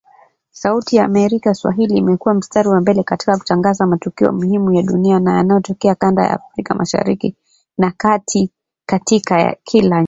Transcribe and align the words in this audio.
Sauti 0.51 0.95
ya 0.95 1.05
Amerika 1.05 1.53
Swahili 1.53 1.97
imekua 1.97 2.33
mstari 2.33 2.69
wa 2.69 2.81
mbele 2.81 3.03
katika 3.03 3.37
kutangaza 3.37 3.85
matukio 3.85 4.31
muhimu 4.31 4.71
ya 4.71 4.83
dunia 4.83 5.19
na 5.19 5.37
yanayotokea 5.37 5.95
kanda 5.95 6.23
ya 6.23 6.31
Afrika 6.33 6.73
Mashariki 6.75 7.35
na 7.77 7.91
Kati 7.91 8.51
katika 8.85 9.55
kila 9.63 9.83
nyanja. 9.89 9.99